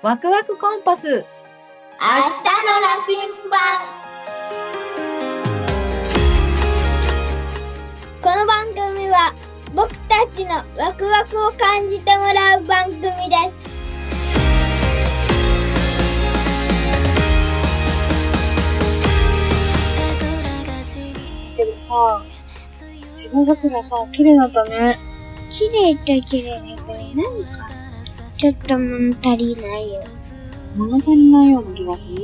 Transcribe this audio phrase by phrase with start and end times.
[0.00, 1.08] ワクワクコンパス。
[1.08, 3.16] 明日の羅針
[3.50, 3.58] 盤
[8.22, 9.34] この番組は
[9.74, 13.58] 僕たちのワクワクを感じてもらう番組です
[21.56, 22.22] けどさ、
[23.16, 24.96] 芝桜さ、綺麗だったね。
[25.50, 27.77] 綺麗っちゃ綺麗だけどなんか
[28.38, 30.00] ちょっと物足りないよ
[30.76, 32.14] 物足りないような気がする？
[32.14, 32.16] っ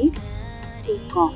[0.85, 1.33] ていうか、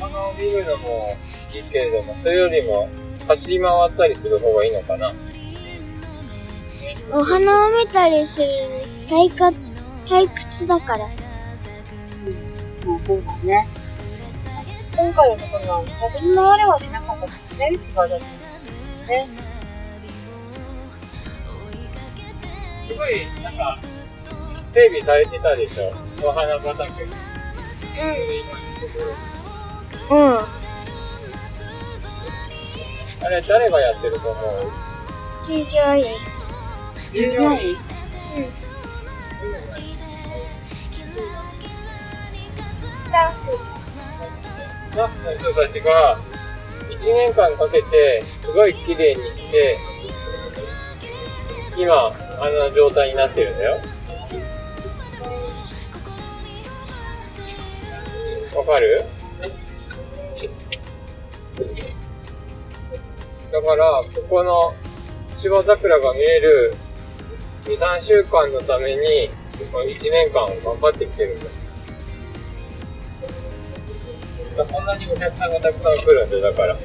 [0.00, 1.14] 花を見るのも
[1.54, 2.88] いいけれども、それよりも
[3.28, 5.12] 走り回ったりする方がいいのかな？
[7.12, 8.46] お花を見たりする
[9.10, 11.06] 退屈退屈だから
[12.86, 13.66] まあそうだね。
[14.96, 18.18] 今回のところは走り回れはしなかったからね、芝桜。
[18.18, 18.24] ね。
[22.96, 23.78] ごい、なんか、
[24.66, 25.92] 整備されてたでしょ。
[26.26, 27.02] お花畑。
[27.02, 27.06] う
[30.12, 30.16] ん。
[30.18, 30.56] うん
[33.26, 34.44] あれ、誰がやってると思う
[35.46, 36.04] 従業員
[37.12, 37.76] 従業員
[42.94, 43.56] スタッフ
[44.90, 46.18] スタッフの人たちが、
[46.88, 49.76] 1年間かけて、すごい綺麗にして、
[51.76, 53.76] 今、あの状態になってるんだよ。
[58.56, 59.04] わかる？
[63.52, 64.74] だから、ここの
[65.34, 66.74] 芝桜が見える
[67.64, 69.30] 2、3週間のために、
[69.72, 71.46] 1年間頑張ってきてるんだ。
[74.64, 76.76] こんなにお客さんがたくさん来るんで、だから。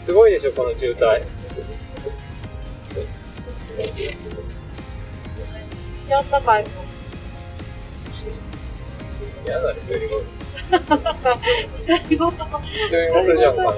[0.00, 1.22] すごいでしょ、この渋滞。
[6.08, 6.64] ちょっとかい。
[9.44, 10.18] 嫌だね、独り言。
[11.86, 12.44] 二人ごと。
[12.46, 13.74] 独り言じゃんか。